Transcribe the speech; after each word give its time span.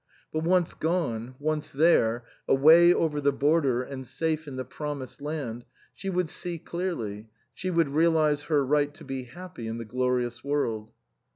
But 0.33 0.41
once 0.43 0.73
gone, 0.73 1.35
once 1.37 1.71
there, 1.71 2.25
away 2.47 2.91
over 2.91 3.21
the 3.21 3.31
border 3.31 3.83
and 3.83 4.07
safe 4.07 4.47
in 4.47 4.55
the 4.55 4.65
pro 4.65 4.95
mised 4.95 5.21
land, 5.21 5.63
she 5.93 6.09
would 6.09 6.31
see 6.31 6.57
clearly, 6.57 7.29
she 7.53 7.69
would 7.69 7.89
realize 7.89 8.45
her 8.45 8.65
right 8.65 8.91
to 8.95 9.03
be 9.03 9.25
happy 9.25 9.67
in 9.67 9.77
the 9.77 9.85
glorious 9.85 10.43
world. 10.43 10.89